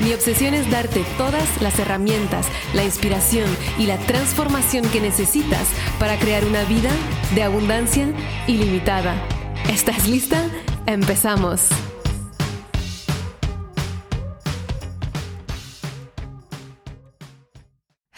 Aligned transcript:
Mi 0.00 0.14
obsesión 0.14 0.54
es 0.54 0.70
darte 0.70 1.04
todas 1.18 1.60
las 1.60 1.78
herramientas, 1.78 2.48
la 2.72 2.84
inspiración 2.84 3.46
y 3.78 3.84
la 3.84 3.98
transformación 3.98 4.88
que 4.88 4.98
necesitas 4.98 5.68
para 5.98 6.18
crear 6.18 6.42
una 6.46 6.64
vida 6.64 6.90
de 7.34 7.42
abundancia 7.42 8.08
ilimitada. 8.46 9.14
¿Estás 9.68 10.08
lista? 10.08 10.42
Empezamos. 10.86 11.68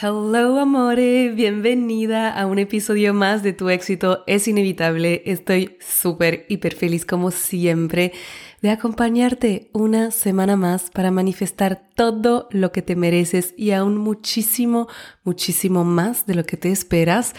Hello 0.01 0.61
amore, 0.61 1.31
bienvenida 1.31 2.31
a 2.31 2.47
un 2.47 2.61
episodio 2.61 3.13
más 3.13 3.43
de 3.43 3.55
Tu 3.55 3.71
éxito 3.71 4.23
es 4.29 4.47
inevitable. 4.47 5.23
Estoy 5.27 5.79
súper, 5.81 6.47
hiper 6.49 6.77
feliz 6.77 7.05
como 7.05 7.33
siempre 7.33 8.13
de 8.63 8.71
acompañarte 8.71 9.71
una 9.73 10.13
semana 10.13 10.57
más 10.57 10.91
para 10.91 11.11
manifestar 11.11 11.91
todo 11.97 12.49
lo 12.53 12.71
que 12.71 12.81
te 12.81 12.95
mereces 12.95 13.55
y 13.57 13.73
aún 13.73 13.99
muchísimo, 13.99 14.87
muchísimo 15.25 15.83
más 15.85 16.27
de 16.27 16.37
lo 16.37 16.45
que 16.45 16.57
te 16.57 16.71
esperas. 16.71 17.35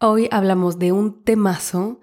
Hoy 0.00 0.26
hablamos 0.30 0.78
de 0.78 0.90
un 0.92 1.22
temazo 1.22 2.00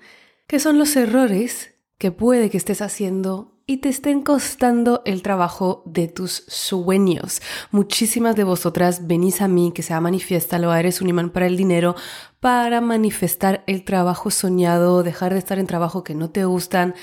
que 0.47 0.59
son 0.59 0.77
los 0.77 0.95
errores 0.95 1.73
que 1.97 2.11
puede 2.11 2.52
que 2.52 2.57
estés 2.57 2.83
haciendo 2.83 3.55
y 3.65 3.77
te 3.77 3.89
estén 3.89 4.21
costando 4.21 5.02
el 5.05 5.23
trabajo 5.23 5.81
de 5.87 6.07
tus 6.07 6.43
sueños. 6.47 7.41
Muchísimas 7.71 8.35
de 8.35 8.43
vosotras 8.43 9.07
venís 9.07 9.41
a 9.41 9.47
mí, 9.47 9.71
que 9.73 9.81
sea 9.81 9.99
manifiesta, 10.02 10.57
o 10.57 10.71
eres 10.71 11.02
un 11.02 11.09
imán 11.09 11.31
para 11.31 11.47
el 11.47 11.57
dinero, 11.57 11.95
para 12.39 12.80
manifestar 12.80 13.63
el 13.65 13.83
trabajo 13.83 14.30
soñado, 14.30 15.02
dejar 15.02 15.33
de 15.33 15.39
estar 15.39 15.57
en 15.57 15.65
trabajo 15.65 16.03
que 16.03 16.13
no 16.13 16.30
te 16.30 16.45
gustan 16.45 16.93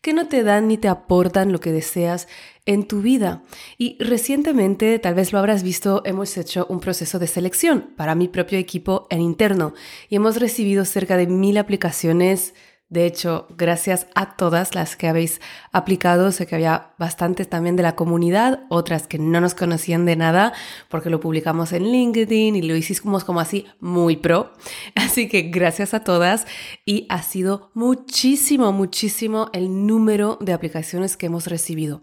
que 0.00 0.12
no 0.12 0.28
te 0.28 0.42
dan 0.42 0.68
ni 0.68 0.78
te 0.78 0.88
aportan 0.88 1.52
lo 1.52 1.60
que 1.60 1.72
deseas 1.72 2.28
en 2.66 2.86
tu 2.86 3.00
vida. 3.00 3.42
Y 3.78 3.96
recientemente, 3.98 4.98
tal 4.98 5.14
vez 5.14 5.32
lo 5.32 5.38
habrás 5.38 5.62
visto, 5.62 6.02
hemos 6.04 6.36
hecho 6.36 6.66
un 6.68 6.80
proceso 6.80 7.18
de 7.18 7.26
selección 7.26 7.90
para 7.96 8.14
mi 8.14 8.28
propio 8.28 8.58
equipo 8.58 9.06
en 9.10 9.20
interno 9.20 9.74
y 10.08 10.16
hemos 10.16 10.36
recibido 10.36 10.84
cerca 10.84 11.16
de 11.16 11.26
mil 11.26 11.56
aplicaciones 11.56 12.54
de 12.90 13.04
hecho, 13.04 13.46
gracias 13.50 14.06
a 14.14 14.34
todas 14.36 14.74
las 14.74 14.96
que 14.96 15.08
habéis 15.08 15.42
aplicado, 15.72 16.32
sé 16.32 16.46
que 16.46 16.54
había 16.54 16.94
bastantes 16.96 17.46
también 17.46 17.76
de 17.76 17.82
la 17.82 17.94
comunidad, 17.94 18.60
otras 18.70 19.06
que 19.06 19.18
no 19.18 19.42
nos 19.42 19.54
conocían 19.54 20.06
de 20.06 20.16
nada, 20.16 20.54
porque 20.88 21.10
lo 21.10 21.20
publicamos 21.20 21.72
en 21.72 21.84
LinkedIn 21.84 22.56
y 22.56 22.62
lo 22.62 22.74
hicimos 22.74 23.24
como 23.24 23.40
así 23.40 23.66
muy 23.78 24.16
pro. 24.16 24.52
Así 24.94 25.28
que 25.28 25.42
gracias 25.42 25.92
a 25.92 26.02
todas 26.02 26.46
y 26.86 27.06
ha 27.10 27.22
sido 27.22 27.70
muchísimo, 27.74 28.72
muchísimo 28.72 29.50
el 29.52 29.86
número 29.86 30.38
de 30.40 30.54
aplicaciones 30.54 31.18
que 31.18 31.26
hemos 31.26 31.46
recibido. 31.46 32.00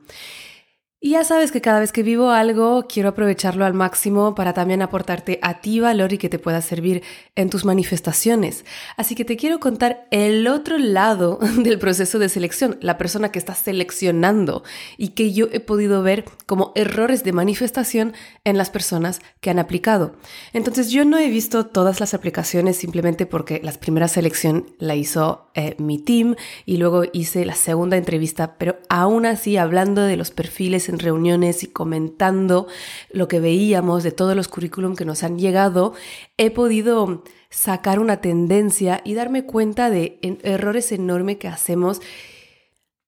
Y 1.05 1.11
ya 1.11 1.23
sabes 1.23 1.51
que 1.51 1.61
cada 1.61 1.79
vez 1.79 1.91
que 1.91 2.01
vivo 2.01 2.31
algo, 2.31 2.87
quiero 2.89 3.09
aprovecharlo 3.09 3.63
al 3.63 3.75
máximo 3.75 4.33
para 4.33 4.53
también 4.53 4.81
aportarte 4.81 5.37
a 5.43 5.61
ti 5.61 5.79
valor 5.79 6.13
y 6.13 6.17
que 6.17 6.29
te 6.29 6.39
pueda 6.39 6.63
servir 6.63 7.03
en 7.35 7.51
tus 7.51 7.63
manifestaciones. 7.63 8.65
Así 8.97 9.13
que 9.13 9.23
te 9.23 9.37
quiero 9.37 9.59
contar 9.59 10.07
el 10.09 10.47
otro 10.47 10.79
lado 10.79 11.37
del 11.59 11.77
proceso 11.77 12.17
de 12.17 12.27
selección, 12.27 12.79
la 12.81 12.97
persona 12.97 13.31
que 13.31 13.37
está 13.37 13.53
seleccionando 13.53 14.63
y 14.97 15.09
que 15.09 15.31
yo 15.31 15.45
he 15.51 15.59
podido 15.59 16.01
ver 16.01 16.25
como 16.47 16.71
errores 16.73 17.23
de 17.23 17.33
manifestación 17.33 18.13
en 18.43 18.57
las 18.57 18.71
personas 18.71 19.21
que 19.41 19.51
han 19.51 19.59
aplicado. 19.59 20.15
Entonces 20.53 20.89
yo 20.89 21.05
no 21.05 21.19
he 21.19 21.29
visto 21.29 21.67
todas 21.67 21.99
las 21.99 22.15
aplicaciones 22.15 22.77
simplemente 22.77 23.27
porque 23.27 23.61
la 23.63 23.73
primera 23.73 24.07
selección 24.07 24.71
la 24.79 24.95
hizo 24.95 25.51
eh, 25.53 25.75
mi 25.77 25.99
team 25.99 26.35
y 26.65 26.77
luego 26.77 27.03
hice 27.13 27.45
la 27.45 27.53
segunda 27.53 27.95
entrevista, 27.95 28.57
pero 28.57 28.79
aún 28.89 29.27
así 29.27 29.55
hablando 29.57 30.01
de 30.01 30.17
los 30.17 30.31
perfiles 30.31 30.89
reuniones 30.99 31.63
y 31.63 31.67
comentando 31.67 32.67
lo 33.11 33.27
que 33.27 33.39
veíamos 33.39 34.03
de 34.03 34.11
todos 34.11 34.35
los 34.35 34.47
currículum 34.47 34.95
que 34.95 35.05
nos 35.05 35.23
han 35.23 35.37
llegado, 35.39 35.93
he 36.37 36.51
podido 36.51 37.23
sacar 37.49 37.99
una 37.99 38.21
tendencia 38.21 39.01
y 39.05 39.13
darme 39.13 39.45
cuenta 39.45 39.89
de 39.89 40.19
errores 40.43 40.91
enormes 40.91 41.37
que 41.37 41.47
hacemos 41.47 42.01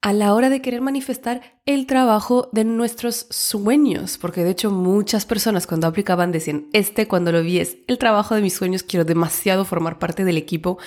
a 0.02 0.14
la 0.14 0.34
hora 0.34 0.50
de 0.50 0.62
querer 0.62 0.82
manifestar 0.82 1.60
el 1.66 1.86
trabajo 1.86 2.50
de 2.54 2.64
nuestros 2.64 3.28
sueños, 3.30 4.18
porque 4.18 4.44
de 4.44 4.52
hecho 4.52 4.72
muchas 4.72 5.26
personas 5.26 5.68
cuando 5.68 5.88
aplicaban 5.88 6.32
decían, 6.32 6.68
este 6.72 7.08
cuando 7.08 7.32
lo 7.32 7.42
vi 7.42 7.60
es 7.60 7.78
el 7.88 7.98
trabajo 7.98 8.36
de 8.36 8.42
mis 8.42 8.54
sueños, 8.54 8.84
quiero 8.84 9.06
demasiado 9.06 9.66
formar 9.66 10.00
parte 10.00 10.24
del 10.24 10.38
equipo 10.38 10.78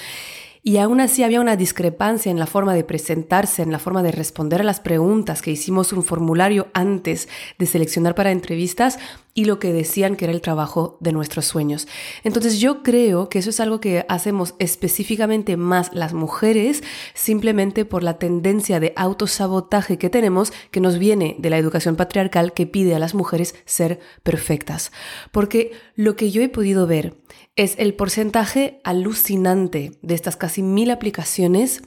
y 0.63 0.77
aún 0.77 1.01
así 1.01 1.23
había 1.23 1.41
una 1.41 1.57
discrepancia 1.57 2.31
en 2.31 2.39
la 2.39 2.47
forma 2.47 2.75
de 2.75 2.85
presentarse, 2.85 3.63
en 3.63 3.73
la 3.73 3.79
forma 3.79 4.03
de 4.03 4.13
responder 4.13 4.61
a 4.61 4.65
las 4.65 4.81
preguntas 4.81 5.41
que 5.41 5.51
hicimos 5.51 5.93
un 5.93 6.03
formulario 6.03 6.69
antes 6.75 7.29
de 7.59 7.67
seleccionar 7.67 8.15
para 8.15 8.31
entrevistas 8.31 8.99
y 9.35 9.45
lo 9.45 9.59
que 9.59 9.73
decían 9.73 10.17
que 10.17 10.25
era 10.25 10.35
el 10.35 10.41
trabajo 10.41 10.97
de 11.01 11.13
nuestros 11.13 11.47
sueños. 11.47 11.87
Entonces 12.25 12.59
yo 12.59 12.83
creo 12.83 13.29
que 13.29 13.39
eso 13.39 13.51
es 13.51 13.61
algo 13.61 13.81
que 13.81 14.05
hacemos 14.09 14.55
específicamente 14.59 15.57
más 15.57 15.91
las 15.93 16.13
mujeres 16.13 16.83
simplemente 17.15 17.85
por 17.85 18.03
la 18.03 18.19
tendencia 18.19 18.81
de 18.81 18.93
autosabotaje 18.97 19.99
que 19.99 20.11
tenemos 20.11 20.53
que 20.71 20.81
nos 20.81 20.99
viene 20.99 21.37
de 21.39 21.51
la 21.51 21.59
educación 21.59 21.97
patriarcal 21.97 22.53
que 22.53 22.67
pide 22.67 22.95
a 22.95 22.99
las 22.99 23.15
mujeres 23.15 23.55
ser 23.65 24.01
perfectas. 24.23 24.93
Porque 25.33 25.73
lo 25.95 26.17
que 26.17 26.31
yo 26.31 26.43
he 26.43 26.49
podido 26.49 26.87
ver 26.87 27.17
es 27.57 27.75
el 27.79 27.95
porcentaje 27.95 28.81
alucinante 28.85 29.93
de 30.03 30.15
estas 30.15 30.37
casi 30.37 30.63
mil 30.63 30.91
aplicaciones 30.91 31.83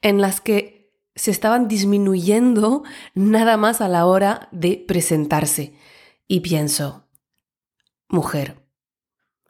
en 0.00 0.20
las 0.20 0.40
que 0.40 0.82
se 1.14 1.30
estaban 1.30 1.68
disminuyendo 1.68 2.82
nada 3.14 3.56
más 3.56 3.80
a 3.80 3.88
la 3.88 4.06
hora 4.06 4.48
de 4.52 4.82
presentarse. 4.86 5.74
Y 6.26 6.40
pienso, 6.40 7.08
mujer, 8.08 8.62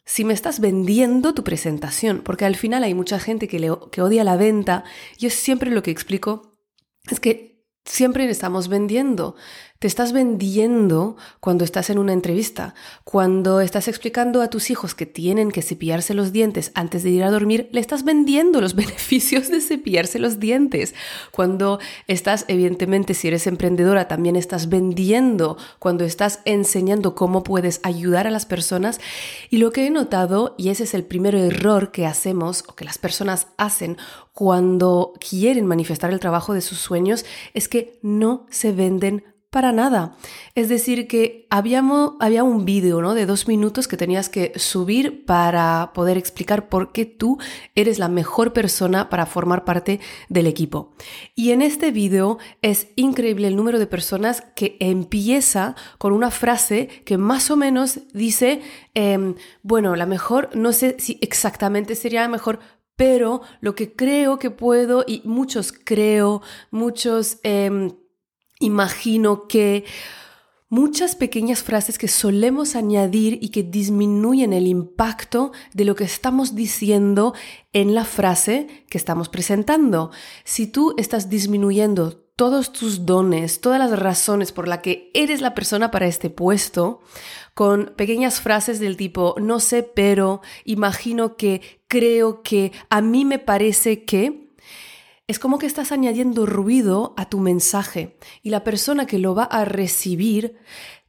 si 0.05 0.25
me 0.25 0.35
estás 0.35 0.61
vendiendo 0.61 1.35
tu 1.35 1.45
presentación, 1.45 2.23
porque 2.23 2.45
al 2.45 2.57
final 2.57 2.83
hay 2.83 2.95
mucha 2.95 3.19
gente 3.19 3.49
que, 3.49 3.75
que 3.91 4.03
odia 4.03 4.25
la 4.25 4.37
venta, 4.37 4.85
yo 5.19 5.31
siempre 5.31 5.71
lo 5.71 5.83
que 5.83 5.91
explico 5.91 6.59
es 7.11 7.21
que 7.21 7.52
siempre 7.85 8.29
estamos 8.29 8.69
vendiendo. 8.69 9.35
Te 9.83 9.89
estás 9.89 10.13
vendiendo 10.13 11.17
cuando 11.41 11.65
estás 11.65 11.91
en 11.91 11.99
una 11.99 12.13
entrevista, 12.13 12.73
cuando 13.03 13.61
estás 13.61 13.89
explicando 13.89 14.41
a 14.41 14.49
tus 14.49 14.71
hijos 14.71 14.95
que 14.95 15.07
tienen 15.07 15.51
que 15.51 15.61
cepillarse 15.61 16.15
los 16.15 16.31
dientes 16.31 16.71
antes 16.77 17.03
de 17.03 17.11
ir 17.11 17.25
a 17.25 17.33
dormir, 17.33 17.69
le 17.73 17.81
estás 17.81 18.05
vendiendo 18.05 18.61
los 18.61 18.75
beneficios 18.77 19.49
de 19.49 19.61
cepillarse 19.61 20.21
los 20.21 20.39
dientes. 20.39 20.95
Cuando 21.33 21.81
estás, 22.07 22.45
evidentemente, 22.47 23.15
si 23.15 23.27
eres 23.27 23.49
emprendedora, 23.49 24.07
también 24.07 24.37
estás 24.37 24.69
vendiendo, 24.69 25.57
cuando 25.81 26.05
estás 26.05 26.39
enseñando 26.45 27.17
cómo 27.17 27.43
puedes 27.43 27.81
ayudar 27.83 28.29
a 28.29 28.31
las 28.31 28.47
personas. 28.47 29.01
Y 29.51 29.57
lo 29.57 29.73
que 29.73 29.85
he 29.85 29.91
notado, 29.91 30.55
y 30.57 30.69
ese 30.69 30.85
es 30.85 30.95
el 30.95 31.03
primer 31.03 31.35
error 31.35 31.91
que 31.91 32.07
hacemos 32.07 32.63
o 32.69 32.77
que 32.77 32.85
las 32.85 32.99
personas 32.99 33.49
hacen 33.57 33.97
cuando 34.33 35.13
quieren 35.21 35.67
manifestar 35.67 36.13
el 36.13 36.21
trabajo 36.21 36.55
de 36.55 36.61
sus 36.61 36.79
sueños, 36.79 37.25
es 37.55 37.69
que 37.69 37.99
no 38.03 38.47
se 38.51 38.73
venden 38.73 39.25
para 39.53 39.71
nada. 39.71 40.17
Es 40.55 40.71
decir, 40.71 41.07
que 41.07 41.47
habíamos, 41.51 42.13
había 42.21 42.43
un 42.43 42.65
vídeo 42.65 43.03
¿no? 43.03 43.13
de 43.13 43.27
dos 43.27 43.47
minutos 43.47 43.87
que 43.87 43.99
tenías 43.99 44.31
que 44.31 44.51
subir 44.57 45.27
para 45.27 45.91
poder 45.93 46.17
explicar 46.17 46.71
por 46.71 46.91
qué 46.91 47.05
tú 47.05 47.37
eres 47.75 47.99
la 47.99 48.09
mejor 48.09 48.55
persona 48.55 49.11
para 49.11 49.27
formar 49.27 49.67
parte 49.67 50.01
del 50.31 50.47
equipo. 50.47 50.95
Y 51.35 51.51
en 51.51 51.61
este 51.61 51.91
vídeo 51.91 52.39
es 52.63 52.87
increíble 52.97 53.47
el 53.47 53.57
número 53.57 53.79
de 53.79 53.87
personas 53.87 54.43
que 54.57 54.79
empieza 54.81 55.77
con 55.99 56.15
una 56.15 56.31
frase 56.31 56.89
que 57.05 57.19
más 57.19 57.51
o 57.51 57.57
menos 57.59 58.01
dice, 58.15 58.63
em, 58.95 59.35
bueno, 59.63 59.97
la 59.97 60.07
mejor, 60.07 60.49
no 60.55 60.73
sé 60.73 60.97
si 60.99 61.19
exactamente 61.21 61.95
sería 61.95 62.23
la 62.23 62.29
mejor, 62.29 62.59
pero 62.97 63.43
lo 63.61 63.75
que 63.75 63.95
creo 63.95 64.39
que 64.39 64.51
puedo, 64.51 65.05
y 65.07 65.23
muchos 65.25 65.73
creo, 65.73 66.43
muchos... 66.71 67.39
Em, 67.43 67.91
imagino 68.63 69.49
que 69.49 69.85
muchas 70.69 71.17
pequeñas 71.17 71.63
frases 71.63 71.99
que 71.99 72.09
solemos 72.09 72.77
añadir 72.77 73.39
y 73.43 73.51
que 73.51 73.63
disminuyen 73.63 74.55
el 74.55 74.67
impacto 74.67 75.53
de 75.75 75.85
lo 75.85 75.95
que 75.95 76.05
estamos 76.05 76.55
diciendo 76.55 77.35
en 77.75 77.95
la 77.95 78.07
frase 78.07 78.87
que 78.89 78.97
estamos 78.97 79.29
presentando. 79.29 80.11
Si 80.45 80.67
tú 80.67 80.95
estás 80.97 81.29
disminuyendo 81.29 82.22
todos 82.37 82.73
tus 82.73 83.07
dones, 83.07 83.61
todas 83.61 83.79
las 83.79 83.99
razones 83.99 84.53
por 84.53 84.69
las 84.69 84.79
que 84.79 85.11
eres 85.15 85.41
la 85.41 85.55
persona 85.55 85.91
para 85.91 86.07
este 86.07 86.31
puesto, 86.31 87.01
con 87.55 87.93
pequeñas 87.97 88.41
frases 88.41 88.81
del 88.81 88.97
tipo, 88.97 89.35
no 89.41 89.61
sé, 89.61 89.83
pero, 89.83 90.41
imagino 90.65 91.37
que, 91.37 91.61
creo 91.89 92.43
que, 92.43 92.73
a 92.89 93.01
mí 93.01 93.25
me 93.25 93.39
parece 93.39 94.05
que, 94.05 94.51
es 95.27 95.39
como 95.39 95.59
que 95.59 95.67
estás 95.67 95.93
añadiendo 95.93 96.47
ruido 96.47 97.15
a 97.17 97.29
tu 97.29 97.39
mensaje 97.39 98.19
y 98.43 98.51
la 98.51 98.65
persona 98.65 99.07
que 99.07 99.19
lo 99.19 99.35
va 99.35 99.45
a 99.45 99.65
recibir 99.65 100.59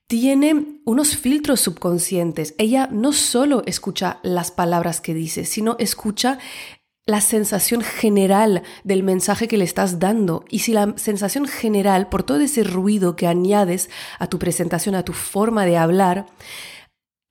tiene 0.08 0.80
unos 0.86 1.18
filtros 1.18 1.62
subconscientes. 1.62 2.54
Ella 2.58 2.88
no 2.92 3.14
solo 3.14 3.64
escucha 3.66 4.20
las 4.22 4.52
palabras 4.52 5.02
que 5.02 5.14
dice, 5.14 5.44
sino 5.46 5.76
escucha 5.80 6.38
la 7.06 7.20
sensación 7.20 7.82
general 7.82 8.64
del 8.84 9.04
mensaje 9.04 9.48
que 9.48 9.58
le 9.58 9.66
estás 9.66 10.00
dando. 10.00 10.46
Y 10.50 10.60
si 10.60 10.72
la 10.72 10.94
sensación 10.98 11.48
general, 11.48 12.08
por 12.08 12.24
todo 12.24 12.40
ese 12.40 12.64
ruido 12.64 13.16
que 13.16 13.28
añades 13.28 13.90
a 14.20 14.28
tu 14.28 14.40
presentación, 14.40 14.96
a 14.96 15.04
tu 15.04 15.14
forma 15.14 15.66
de 15.66 15.78
hablar, 15.78 16.28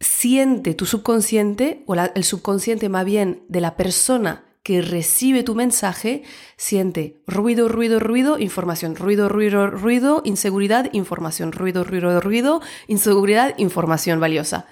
siente 0.00 0.74
tu 0.74 0.84
subconsciente, 0.84 1.84
o 1.86 1.94
el 1.94 2.24
subconsciente 2.24 2.88
más 2.88 3.04
bien 3.04 3.44
de 3.48 3.60
la 3.60 3.76
persona 3.76 4.44
que 4.62 4.80
recibe 4.80 5.42
tu 5.42 5.54
mensaje, 5.54 6.22
siente 6.56 7.20
ruido, 7.26 7.68
ruido, 7.68 7.98
ruido, 7.98 8.38
información, 8.38 8.94
ruido, 8.94 9.28
ruido, 9.28 9.68
ruido, 9.68 10.22
inseguridad, 10.24 10.88
información, 10.92 11.50
ruido, 11.50 11.82
ruido, 11.82 12.20
ruido, 12.20 12.60
inseguridad, 12.86 13.54
información 13.58 14.20
valiosa. 14.20 14.66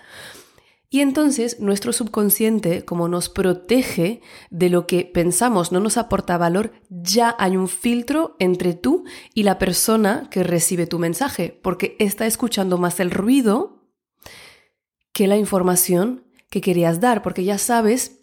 Y 0.93 1.03
entonces 1.03 1.61
nuestro 1.61 1.93
subconsciente, 1.93 2.85
como 2.85 3.07
nos 3.07 3.29
protege 3.29 4.21
de 4.51 4.69
lo 4.69 4.89
que 4.89 5.05
pensamos 5.05 5.71
no 5.71 5.79
nos 5.79 5.97
aporta 5.97 6.37
valor, 6.37 6.73
ya 6.89 7.37
hay 7.39 7.57
un 7.57 7.69
filtro 7.69 8.35
entre 8.41 8.75
tú 8.75 9.05
y 9.33 9.45
la 9.45 9.57
persona 9.57 10.29
que 10.33 10.43
recibe 10.43 10.89
tu 10.89 10.99
mensaje, 10.99 11.57
porque 11.63 11.95
está 12.01 12.27
escuchando 12.27 12.77
más 12.77 12.99
el 12.99 13.13
ruido 13.13 13.89
que 15.13 15.29
la 15.29 15.37
información 15.37 16.25
que 16.51 16.61
querías 16.61 16.99
dar, 16.99 17.23
porque 17.23 17.45
ya 17.45 17.59
sabes 17.59 18.23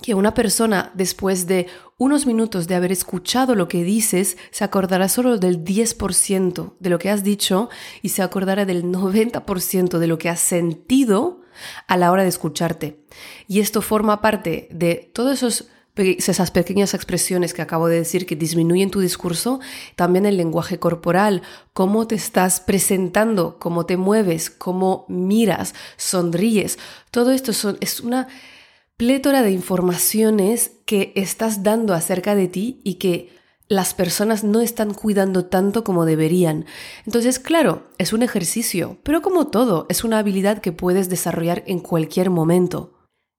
que 0.00 0.14
una 0.14 0.34
persona 0.34 0.92
después 0.94 1.48
de 1.48 1.66
unos 1.98 2.26
minutos 2.26 2.68
de 2.68 2.76
haber 2.76 2.92
escuchado 2.92 3.56
lo 3.56 3.66
que 3.66 3.82
dices 3.82 4.36
se 4.52 4.62
acordará 4.62 5.08
solo 5.08 5.38
del 5.38 5.64
10% 5.64 6.76
de 6.78 6.90
lo 6.90 6.98
que 6.98 7.10
has 7.10 7.24
dicho 7.24 7.70
y 8.02 8.10
se 8.10 8.22
acordará 8.22 8.64
del 8.66 8.84
90% 8.84 9.98
de 9.98 10.06
lo 10.06 10.18
que 10.18 10.28
has 10.28 10.40
sentido 10.40 11.43
a 11.86 11.96
la 11.96 12.10
hora 12.10 12.22
de 12.22 12.28
escucharte. 12.28 13.04
Y 13.46 13.60
esto 13.60 13.82
forma 13.82 14.20
parte 14.20 14.68
de 14.70 15.10
todas 15.14 15.42
esas 15.42 16.50
pequeñas 16.50 16.94
expresiones 16.94 17.54
que 17.54 17.62
acabo 17.62 17.88
de 17.88 17.98
decir 17.98 18.26
que 18.26 18.36
disminuyen 18.36 18.90
tu 18.90 19.00
discurso, 19.00 19.60
también 19.96 20.26
el 20.26 20.36
lenguaje 20.36 20.78
corporal, 20.78 21.42
cómo 21.72 22.06
te 22.06 22.14
estás 22.14 22.60
presentando, 22.60 23.58
cómo 23.58 23.86
te 23.86 23.96
mueves, 23.96 24.50
cómo 24.50 25.06
miras, 25.08 25.74
sonríes. 25.96 26.78
Todo 27.10 27.32
esto 27.32 27.52
es 27.80 28.00
una 28.00 28.28
plétora 28.96 29.42
de 29.42 29.50
informaciones 29.50 30.72
que 30.86 31.12
estás 31.16 31.62
dando 31.62 31.94
acerca 31.94 32.34
de 32.34 32.48
ti 32.48 32.80
y 32.84 32.94
que 32.94 33.43
las 33.68 33.94
personas 33.94 34.44
no 34.44 34.60
están 34.60 34.94
cuidando 34.94 35.46
tanto 35.46 35.84
como 35.84 36.04
deberían. 36.04 36.66
Entonces, 37.06 37.38
claro, 37.38 37.84
es 37.98 38.12
un 38.12 38.22
ejercicio, 38.22 38.98
pero 39.02 39.22
como 39.22 39.46
todo, 39.46 39.86
es 39.88 40.04
una 40.04 40.18
habilidad 40.18 40.58
que 40.58 40.72
puedes 40.72 41.08
desarrollar 41.08 41.62
en 41.66 41.80
cualquier 41.80 42.30
momento. 42.30 42.92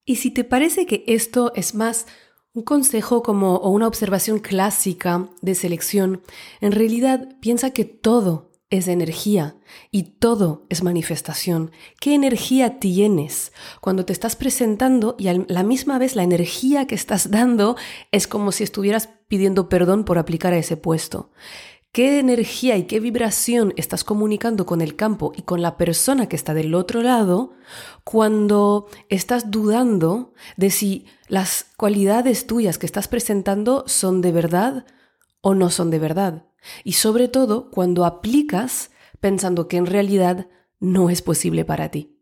Y 0.05 0.17
si 0.17 0.31
te 0.31 0.43
parece 0.43 0.85
que 0.85 1.03
esto 1.07 1.51
es 1.55 1.75
más 1.75 2.07
un 2.53 2.63
consejo 2.63 3.21
como 3.21 3.57
o 3.57 3.69
una 3.69 3.87
observación 3.87 4.39
clásica 4.39 5.29
de 5.41 5.55
selección, 5.55 6.21
en 6.61 6.71
realidad 6.71 7.35
piensa 7.41 7.71
que 7.71 7.85
todo 7.85 8.51
es 8.69 8.87
energía 8.87 9.55
y 9.91 10.03
todo 10.03 10.65
es 10.69 10.83
manifestación. 10.83 11.71
¿Qué 11.99 12.15
energía 12.15 12.79
tienes 12.79 13.51
cuando 13.81 14.05
te 14.05 14.13
estás 14.13 14.35
presentando 14.35 15.15
y 15.19 15.27
a 15.27 15.33
la 15.47 15.63
misma 15.63 15.99
vez 15.99 16.15
la 16.15 16.23
energía 16.23 16.87
que 16.87 16.95
estás 16.95 17.29
dando 17.29 17.75
es 18.11 18.27
como 18.27 18.51
si 18.51 18.63
estuvieras 18.63 19.09
pidiendo 19.27 19.69
perdón 19.69 20.03
por 20.03 20.17
aplicar 20.17 20.53
a 20.53 20.57
ese 20.57 20.77
puesto? 20.77 21.31
¿Qué 21.91 22.19
energía 22.19 22.75
y 22.75 22.87
qué 22.87 22.99
vibración 22.99 23.73
estás 23.77 24.03
comunicando 24.03 24.65
con 24.65 24.81
el 24.81 24.97
campo 24.97 25.31
y 25.33 25.43
con 25.43 25.61
la 25.61 25.77
persona 25.77 26.27
que 26.27 26.35
está 26.35 26.53
del 26.53 26.75
otro 26.75 27.01
lado 27.01 27.53
cuando 28.03 28.87
estás 29.07 29.49
dudando 29.49 30.33
de 30.57 30.71
si 30.71 31.05
las 31.29 31.67
cualidades 31.77 32.47
tuyas 32.47 32.77
que 32.77 32.85
estás 32.85 33.07
presentando 33.07 33.85
son 33.87 34.19
de 34.19 34.33
verdad 34.33 34.85
o 35.39 35.55
no 35.55 35.69
son 35.69 35.89
de 35.89 35.99
verdad? 35.99 36.43
Y 36.83 36.93
sobre 36.93 37.27
todo 37.27 37.69
cuando 37.69 38.05
aplicas 38.05 38.91
pensando 39.19 39.67
que 39.67 39.77
en 39.77 39.85
realidad 39.85 40.47
no 40.79 41.09
es 41.09 41.21
posible 41.21 41.65
para 41.65 41.89
ti. 41.89 42.15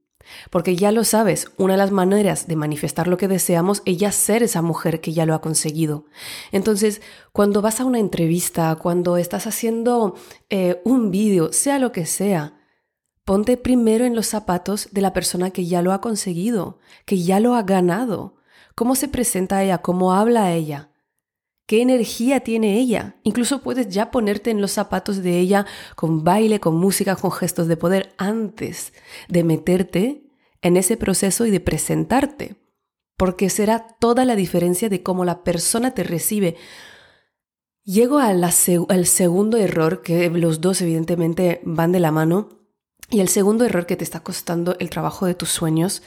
Porque 0.50 0.76
ya 0.76 0.92
lo 0.92 1.04
sabes, 1.04 1.52
una 1.58 1.74
de 1.74 1.78
las 1.78 1.92
maneras 1.92 2.48
de 2.48 2.56
manifestar 2.56 3.08
lo 3.08 3.18
que 3.18 3.28
deseamos 3.28 3.82
es 3.86 3.98
ya 3.98 4.12
ser 4.12 4.44
esa 4.44 4.62
mujer 4.62 5.02
que 5.02 5.14
ya 5.14 5.26
lo 5.26 5.34
ha 5.34 5.42
conseguido. 5.42 6.06
Entonces, 6.52 7.02
cuando 7.32 7.62
vas 7.62 7.82
a 7.82 7.86
una 7.86 8.00
entrevista, 8.00 8.76
cuando 8.76 9.18
estás 9.18 9.48
haciendo 9.48 10.16
eh, 10.50 10.82
un 10.86 11.12
vídeo, 11.12 11.52
sea 11.52 11.80
lo 11.80 11.92
que 11.92 12.06
sea, 12.06 12.58
ponte 13.26 13.58
primero 13.58 14.06
en 14.06 14.16
los 14.16 14.28
zapatos 14.28 14.90
de 14.92 15.02
la 15.02 15.14
persona 15.14 15.52
que 15.52 15.66
ya 15.66 15.82
lo 15.82 15.92
ha 15.92 16.02
conseguido, 16.02 16.80
que 17.06 17.22
ya 17.22 17.40
lo 17.40 17.56
ha 17.56 17.64
ganado. 17.64 18.38
¿Cómo 18.76 18.96
se 18.96 19.08
presenta 19.08 19.64
ella? 19.64 19.80
¿Cómo 19.80 20.14
habla 20.14 20.54
ella? 20.54 20.90
Qué 21.66 21.82
energía 21.82 22.42
tiene 22.42 22.80
ella. 22.80 23.16
Incluso 23.24 23.62
puedes 23.62 23.90
ya 23.90 24.12
ponerte 24.12 24.52
en 24.52 24.62
los 24.62 24.72
zapatos 24.72 25.24
de 25.24 25.40
ella 25.40 25.66
con 25.96 26.24
baile, 26.24 26.60
con 26.60 26.76
música, 26.76 27.16
con 27.16 27.32
gestos 27.32 27.68
de 27.68 27.78
poder 27.78 28.14
antes 28.18 28.94
de 29.28 29.44
meterte 29.44 30.24
en 30.62 30.78
ese 30.78 30.98
proceso 30.98 31.46
y 31.46 31.52
de 31.52 31.60
presentarte. 31.60 32.56
Porque 33.18 33.50
será 33.50 33.88
toda 34.00 34.26
la 34.26 34.36
diferencia 34.36 34.90
de 34.90 35.04
cómo 35.04 35.24
la 35.26 35.44
persona 35.44 35.94
te 35.94 36.04
recibe. 36.04 36.56
Llego 37.84 38.20
al 38.20 39.06
segundo 39.06 39.58
error, 39.58 40.02
que 40.02 40.30
los 40.30 40.62
dos 40.62 40.82
evidentemente 40.82 41.62
van 41.64 41.92
de 41.92 42.00
la 42.00 42.12
mano, 42.12 42.64
y 43.10 43.20
el 43.20 43.28
segundo 43.28 43.66
error 43.66 43.86
que 43.86 43.96
te 43.96 44.04
está 44.04 44.22
costando 44.22 44.76
el 44.80 44.90
trabajo 44.90 45.26
de 45.26 45.36
tus 45.36 45.50
sueños 45.50 46.02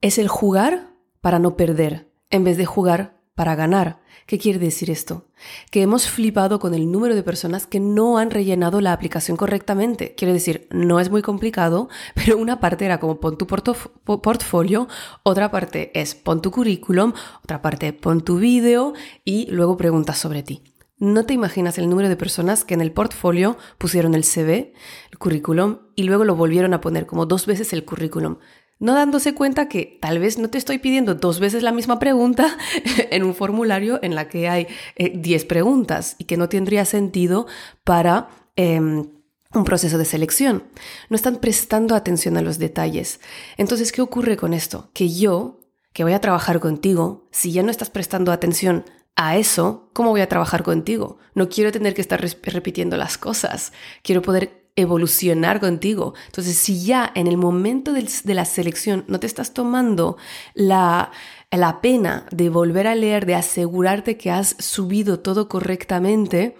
es 0.00 0.18
el 0.18 0.28
jugar 0.28 0.90
para 1.20 1.38
no 1.38 1.56
perder, 1.56 2.10
en 2.30 2.44
vez 2.44 2.56
de 2.56 2.66
jugar 2.66 3.17
para 3.38 3.54
ganar. 3.54 4.00
¿Qué 4.26 4.36
quiere 4.36 4.58
decir 4.58 4.90
esto? 4.90 5.28
Que 5.70 5.80
hemos 5.80 6.08
flipado 6.08 6.58
con 6.58 6.74
el 6.74 6.90
número 6.90 7.14
de 7.14 7.22
personas 7.22 7.68
que 7.68 7.78
no 7.78 8.18
han 8.18 8.32
rellenado 8.32 8.80
la 8.80 8.92
aplicación 8.92 9.36
correctamente. 9.36 10.16
Quiere 10.16 10.34
decir, 10.34 10.66
no 10.72 10.98
es 10.98 11.08
muy 11.08 11.22
complicado, 11.22 11.88
pero 12.16 12.36
una 12.36 12.58
parte 12.58 12.84
era 12.84 12.98
como 12.98 13.20
pon 13.20 13.38
tu 13.38 13.46
portfolio, 13.46 14.88
otra 15.22 15.52
parte 15.52 15.92
es 15.94 16.16
pon 16.16 16.42
tu 16.42 16.50
currículum, 16.50 17.12
otra 17.44 17.62
parte 17.62 17.92
pon 17.92 18.22
tu 18.22 18.38
vídeo 18.38 18.92
y 19.24 19.46
luego 19.52 19.76
preguntas 19.76 20.18
sobre 20.18 20.42
ti. 20.42 20.64
No 20.98 21.24
te 21.24 21.32
imaginas 21.32 21.78
el 21.78 21.88
número 21.88 22.08
de 22.08 22.16
personas 22.16 22.64
que 22.64 22.74
en 22.74 22.80
el 22.80 22.90
portfolio 22.90 23.56
pusieron 23.78 24.16
el 24.16 24.24
CV, 24.24 24.72
el 25.12 25.18
currículum 25.18 25.78
y 25.94 26.02
luego 26.02 26.24
lo 26.24 26.34
volvieron 26.34 26.74
a 26.74 26.80
poner 26.80 27.06
como 27.06 27.24
dos 27.24 27.46
veces 27.46 27.72
el 27.72 27.84
currículum 27.84 28.38
no 28.78 28.94
dándose 28.94 29.34
cuenta 29.34 29.68
que 29.68 29.98
tal 30.00 30.18
vez 30.18 30.38
no 30.38 30.50
te 30.50 30.58
estoy 30.58 30.78
pidiendo 30.78 31.14
dos 31.14 31.40
veces 31.40 31.62
la 31.62 31.72
misma 31.72 31.98
pregunta 31.98 32.56
en 33.10 33.24
un 33.24 33.34
formulario 33.34 33.98
en 34.02 34.14
la 34.14 34.28
que 34.28 34.48
hay 34.48 34.68
10 34.96 35.42
eh, 35.42 35.46
preguntas 35.46 36.16
y 36.18 36.24
que 36.24 36.36
no 36.36 36.48
tendría 36.48 36.84
sentido 36.84 37.46
para 37.84 38.28
em, 38.56 39.06
un 39.52 39.64
proceso 39.64 39.98
de 39.98 40.04
selección. 40.04 40.64
No 41.08 41.16
están 41.16 41.36
prestando 41.36 41.94
atención 41.94 42.36
a 42.36 42.42
los 42.42 42.58
detalles. 42.58 43.20
Entonces, 43.56 43.92
¿qué 43.92 44.02
ocurre 44.02 44.36
con 44.36 44.54
esto? 44.54 44.90
Que 44.92 45.08
yo, 45.08 45.60
que 45.92 46.04
voy 46.04 46.12
a 46.12 46.20
trabajar 46.20 46.60
contigo, 46.60 47.28
si 47.30 47.52
ya 47.52 47.62
no 47.62 47.70
estás 47.70 47.90
prestando 47.90 48.30
atención 48.30 48.84
a 49.16 49.36
eso, 49.36 49.90
¿cómo 49.94 50.10
voy 50.10 50.20
a 50.20 50.28
trabajar 50.28 50.62
contigo? 50.62 51.18
No 51.34 51.48
quiero 51.48 51.72
tener 51.72 51.94
que 51.94 52.00
estar 52.00 52.24
repitiendo 52.42 52.96
las 52.96 53.18
cosas. 53.18 53.72
Quiero 54.02 54.22
poder 54.22 54.57
evolucionar 54.78 55.58
contigo. 55.58 56.14
Entonces, 56.26 56.56
si 56.56 56.84
ya 56.84 57.10
en 57.16 57.26
el 57.26 57.36
momento 57.36 57.92
de 57.92 58.34
la 58.34 58.44
selección 58.44 59.04
no 59.08 59.18
te 59.18 59.26
estás 59.26 59.52
tomando 59.52 60.16
la, 60.54 61.10
la 61.50 61.80
pena 61.80 62.26
de 62.30 62.48
volver 62.48 62.86
a 62.86 62.94
leer, 62.94 63.26
de 63.26 63.34
asegurarte 63.34 64.16
que 64.16 64.30
has 64.30 64.54
subido 64.60 65.18
todo 65.18 65.48
correctamente, 65.48 66.56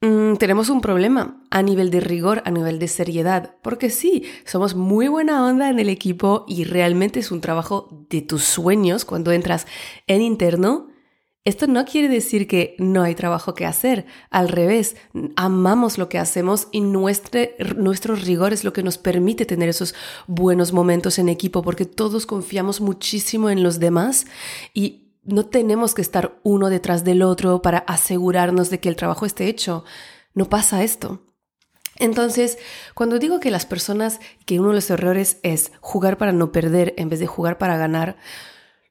mm, 0.00 0.36
tenemos 0.36 0.70
un 0.70 0.80
problema 0.80 1.42
a 1.50 1.62
nivel 1.62 1.90
de 1.90 2.00
rigor, 2.00 2.42
a 2.46 2.50
nivel 2.50 2.78
de 2.78 2.88
seriedad, 2.88 3.56
porque 3.60 3.90
sí, 3.90 4.24
somos 4.46 4.74
muy 4.74 5.08
buena 5.08 5.46
onda 5.46 5.68
en 5.68 5.78
el 5.78 5.90
equipo 5.90 6.46
y 6.48 6.64
realmente 6.64 7.20
es 7.20 7.30
un 7.30 7.42
trabajo 7.42 8.06
de 8.08 8.22
tus 8.22 8.44
sueños 8.44 9.04
cuando 9.04 9.30
entras 9.30 9.66
en 10.06 10.22
interno, 10.22 10.88
esto 11.46 11.68
no 11.68 11.84
quiere 11.84 12.08
decir 12.08 12.48
que 12.48 12.74
no 12.80 13.04
hay 13.04 13.14
trabajo 13.14 13.54
que 13.54 13.66
hacer. 13.66 14.04
Al 14.30 14.48
revés, 14.48 14.96
amamos 15.36 15.96
lo 15.96 16.08
que 16.08 16.18
hacemos 16.18 16.66
y 16.72 16.80
nuestro 16.80 18.16
rigor 18.16 18.52
es 18.52 18.64
lo 18.64 18.72
que 18.72 18.82
nos 18.82 18.98
permite 18.98 19.46
tener 19.46 19.68
esos 19.68 19.94
buenos 20.26 20.72
momentos 20.72 21.20
en 21.20 21.28
equipo 21.28 21.62
porque 21.62 21.84
todos 21.84 22.26
confiamos 22.26 22.80
muchísimo 22.80 23.48
en 23.48 23.62
los 23.62 23.78
demás 23.78 24.26
y 24.74 25.12
no 25.22 25.46
tenemos 25.46 25.94
que 25.94 26.02
estar 26.02 26.36
uno 26.42 26.68
detrás 26.68 27.04
del 27.04 27.22
otro 27.22 27.62
para 27.62 27.78
asegurarnos 27.78 28.68
de 28.68 28.80
que 28.80 28.88
el 28.88 28.96
trabajo 28.96 29.24
esté 29.24 29.46
hecho. 29.46 29.84
no 30.34 30.48
pasa 30.48 30.82
esto. 30.82 31.22
Entonces, 31.94 32.58
cuando 32.94 33.20
digo 33.20 33.38
que 33.38 33.52
las 33.52 33.66
personas, 33.66 34.18
que 34.46 34.58
uno 34.58 34.70
de 34.70 34.74
los 34.74 34.90
errores 34.90 35.38
es 35.44 35.70
jugar 35.80 36.18
para 36.18 36.32
no 36.32 36.50
perder 36.50 36.92
en 36.96 37.08
vez 37.08 37.20
de 37.20 37.28
jugar 37.28 37.56
para 37.56 37.76
ganar, 37.78 38.16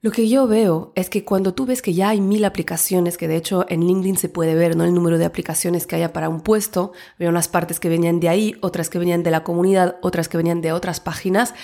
lo 0.05 0.11
que 0.11 0.29
yo 0.29 0.45
veo 0.45 0.91
es 0.93 1.09
que 1.09 1.25
cuando 1.25 1.55
tú 1.55 1.65
ves 1.65 1.81
que 1.81 1.95
ya 1.95 2.09
hay 2.09 2.21
mil 2.21 2.45
aplicaciones, 2.45 3.17
que 3.17 3.27
de 3.27 3.37
hecho 3.37 3.65
en 3.69 3.87
LinkedIn 3.87 4.17
se 4.17 4.29
puede 4.29 4.53
ver 4.53 4.75
¿no? 4.75 4.83
el 4.83 4.93
número 4.93 5.17
de 5.17 5.25
aplicaciones 5.25 5.87
que 5.87 5.95
haya 5.95 6.13
para 6.13 6.29
un 6.29 6.41
puesto, 6.41 6.93
veo 7.17 7.31
unas 7.31 7.47
partes 7.47 7.79
que 7.79 7.89
venían 7.89 8.19
de 8.19 8.29
ahí, 8.29 8.55
otras 8.61 8.91
que 8.91 8.99
venían 8.99 9.23
de 9.23 9.31
la 9.31 9.43
comunidad, 9.43 9.95
otras 10.03 10.29
que 10.29 10.37
venían 10.37 10.61
de 10.61 10.73
otras 10.73 10.99
páginas, 10.99 11.55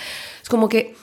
es 0.42 0.48
como 0.48 0.68
que 0.68 0.96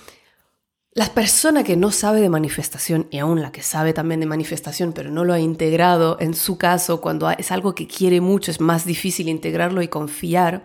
la 0.99 1.13
persona 1.13 1.63
que 1.63 1.77
no 1.77 1.91
sabe 1.91 2.19
de 2.19 2.27
manifestación 2.27 3.07
y 3.09 3.19
aún 3.19 3.41
la 3.41 3.53
que 3.53 3.61
sabe 3.61 3.93
también 3.93 4.19
de 4.19 4.25
manifestación 4.25 4.91
pero 4.91 5.09
no 5.09 5.23
lo 5.23 5.31
ha 5.31 5.39
integrado, 5.39 6.17
en 6.19 6.33
su 6.33 6.57
caso, 6.57 6.99
cuando 6.99 7.31
es 7.31 7.53
algo 7.53 7.73
que 7.73 7.87
quiere 7.87 8.19
mucho, 8.19 8.51
es 8.51 8.59
más 8.59 8.83
difícil 8.83 9.29
integrarlo 9.29 9.81
y 9.81 9.87
confiar, 9.87 10.61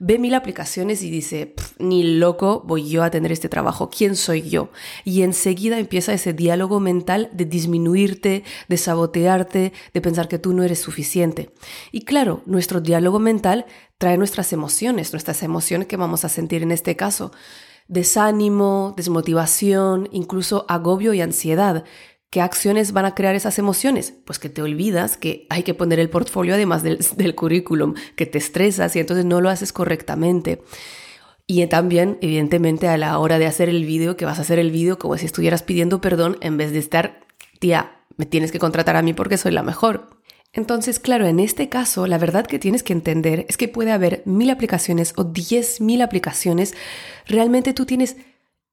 ve 0.00 0.18
mil 0.18 0.34
aplicaciones 0.34 1.04
y 1.04 1.10
dice, 1.10 1.54
ni 1.78 2.02
loco 2.02 2.64
voy 2.66 2.88
yo 2.88 3.04
a 3.04 3.12
tener 3.12 3.30
este 3.30 3.48
trabajo, 3.48 3.88
¿quién 3.88 4.16
soy 4.16 4.50
yo? 4.50 4.70
Y 5.04 5.22
enseguida 5.22 5.78
empieza 5.78 6.12
ese 6.12 6.32
diálogo 6.32 6.80
mental 6.80 7.30
de 7.32 7.44
disminuirte, 7.44 8.42
de 8.66 8.76
sabotearte, 8.78 9.72
de 9.94 10.00
pensar 10.00 10.26
que 10.26 10.40
tú 10.40 10.52
no 10.52 10.64
eres 10.64 10.80
suficiente. 10.80 11.50
Y 11.92 12.00
claro, 12.00 12.42
nuestro 12.44 12.80
diálogo 12.80 13.20
mental 13.20 13.66
trae 13.98 14.18
nuestras 14.18 14.52
emociones, 14.52 15.12
nuestras 15.12 15.44
emociones 15.44 15.86
que 15.86 15.96
vamos 15.96 16.24
a 16.24 16.28
sentir 16.28 16.64
en 16.64 16.72
este 16.72 16.96
caso 16.96 17.30
desánimo, 17.88 18.94
desmotivación, 18.96 20.08
incluso 20.12 20.64
agobio 20.68 21.14
y 21.14 21.20
ansiedad. 21.20 21.84
¿Qué 22.30 22.40
acciones 22.40 22.92
van 22.92 23.04
a 23.04 23.14
crear 23.14 23.34
esas 23.34 23.58
emociones? 23.58 24.14
Pues 24.24 24.38
que 24.38 24.48
te 24.48 24.60
olvidas 24.60 25.16
que 25.16 25.46
hay 25.48 25.62
que 25.62 25.74
poner 25.74 26.00
el 26.00 26.10
portfolio 26.10 26.54
además 26.54 26.82
del, 26.82 26.98
currículum, 27.34 27.94
que 28.16 28.26
te 28.26 28.38
estresas 28.38 28.94
y 28.96 29.00
entonces 29.00 29.24
no 29.24 29.40
lo 29.40 29.48
haces 29.48 29.72
correctamente. 29.72 30.62
Y 31.46 31.64
también, 31.68 32.18
evidentemente, 32.20 32.88
a 32.88 32.98
la 32.98 33.18
hora 33.18 33.38
de 33.38 33.46
hacer 33.46 33.68
el 33.68 33.84
vídeo, 33.84 34.16
que 34.16 34.24
vas 34.24 34.40
a 34.40 34.42
hacer 34.42 34.58
el 34.58 34.72
vídeo 34.72 34.98
como 34.98 35.16
si 35.16 35.26
estuvieras 35.26 35.62
pidiendo 35.62 36.00
perdón 36.00 36.38
en 36.40 36.56
vez 36.56 36.72
de 36.72 36.80
estar, 36.80 37.20
tía, 37.60 38.00
me 38.16 38.26
tienes 38.26 38.50
que 38.50 38.58
contratar 38.58 38.96
a 38.96 39.02
mí 39.02 39.12
porque 39.12 39.38
soy 39.38 39.52
la 39.52 39.62
mejor. 39.62 40.15
Entonces, 40.52 40.98
claro, 40.98 41.26
en 41.26 41.38
este 41.38 41.68
caso, 41.68 42.06
la 42.06 42.18
verdad 42.18 42.46
que 42.46 42.58
tienes 42.58 42.82
que 42.82 42.92
entender 42.92 43.44
es 43.48 43.56
que 43.56 43.68
puede 43.68 43.92
haber 43.92 44.22
mil 44.24 44.50
aplicaciones 44.50 45.12
o 45.16 45.24
diez 45.24 45.80
mil 45.80 46.00
aplicaciones. 46.00 46.74
Realmente 47.26 47.74
tú 47.74 47.84
tienes 47.84 48.16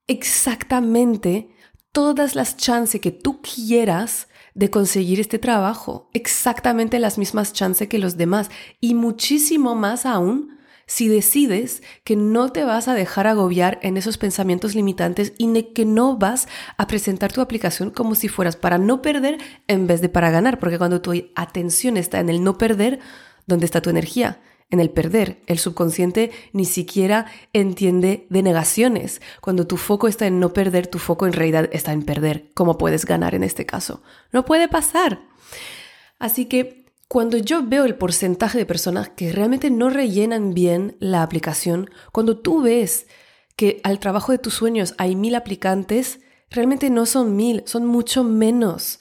exactamente 0.08 1.50
todas 1.92 2.36
las 2.36 2.58
chances 2.58 3.02
que 3.02 3.12
tú 3.12 3.42
quieras 3.42 4.28
de 4.56 4.70
conseguir 4.70 5.20
este 5.20 5.40
trabajo, 5.40 6.10
exactamente 6.14 7.00
las 7.00 7.18
mismas 7.18 7.54
chances 7.54 7.88
que 7.88 7.98
los 7.98 8.18
demás 8.18 8.50
y 8.80 8.94
muchísimo 8.94 9.76
más 9.76 10.06
aún 10.06 10.58
si 10.94 11.08
decides 11.08 11.82
que 12.04 12.16
no 12.16 12.52
te 12.52 12.64
vas 12.64 12.88
a 12.88 12.94
dejar 12.94 13.26
agobiar 13.26 13.80
en 13.82 13.98
esos 13.98 14.20
pensamientos 14.20 14.76
limitantes 14.76 15.34
y 15.40 15.52
que 15.74 15.86
no 15.86 16.18
vas 16.18 16.48
a 16.78 16.86
presentar 16.86 17.34
tu 17.34 17.42
aplicación 17.42 17.90
como 17.90 18.14
si 18.14 18.28
fueras 18.28 18.58
para 18.58 18.78
no 18.78 19.02
perder 19.02 19.40
en 19.68 19.88
vez 19.88 20.02
de 20.02 20.10
para 20.10 20.30
ganar, 20.30 20.60
porque 20.60 20.78
cuando 20.78 21.02
tu 21.02 21.12
atención 21.34 21.98
está 21.98 22.20
en 22.20 22.30
el 22.30 22.44
no 22.44 22.60
perder, 22.60 23.00
¿dónde 23.48 23.66
está 23.66 23.82
tu 23.82 23.90
energía? 23.90 24.40
En 24.70 24.80
el 24.80 24.92
perder. 24.92 25.42
El 25.48 25.58
subconsciente 25.58 26.30
ni 26.52 26.66
siquiera 26.66 27.26
entiende 27.54 28.28
de 28.30 28.44
negaciones. 28.44 29.20
Cuando 29.42 29.66
tu 29.66 29.78
foco 29.78 30.08
está 30.08 30.28
en 30.28 30.40
no 30.40 30.54
perder, 30.54 30.86
tu 30.86 31.00
foco 31.00 31.26
en 31.26 31.34
realidad 31.34 31.70
está 31.72 31.92
en 31.92 32.04
perder. 32.04 32.52
¿Cómo 32.54 32.78
puedes 32.78 33.08
ganar 33.08 33.34
en 33.34 33.42
este 33.42 33.66
caso? 33.66 34.04
No 34.32 34.46
puede 34.46 34.68
pasar. 34.68 35.22
Así 36.20 36.46
que 36.46 36.83
cuando 37.14 37.38
yo 37.38 37.62
veo 37.62 37.86
el 37.86 37.94
porcentaje 37.94 38.58
de 38.58 38.66
personas 38.66 39.08
que 39.08 39.32
realmente 39.32 39.70
no 39.70 39.92
rellenan 39.92 40.56
bien 40.56 40.98
la 41.00 41.22
aplicación, 41.22 41.92
cuando 42.12 42.40
tú 42.40 42.64
ves 42.64 43.06
que 43.56 43.80
al 43.84 44.00
trabajo 44.00 44.32
de 44.32 44.40
tus 44.40 44.56
sueños 44.56 44.96
hay 44.98 45.16
mil 45.16 45.36
aplicantes, 45.36 46.22
realmente 46.50 46.90
no 46.90 47.06
son 47.06 47.36
mil, 47.36 47.62
son 47.68 47.86
mucho 47.86 48.24
menos. 48.24 49.00